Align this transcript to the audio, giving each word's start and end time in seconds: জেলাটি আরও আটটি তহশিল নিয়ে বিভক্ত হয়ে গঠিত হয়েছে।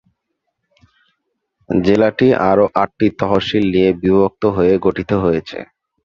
জেলাটি 1.69 2.27
আরও 2.49 2.65
আটটি 2.75 3.07
তহশিল 3.19 3.63
নিয়ে 3.73 3.89
বিভক্ত 4.01 4.43
হয়ে 4.55 4.73
গঠিত 4.85 5.11
হয়েছে। 5.23 5.57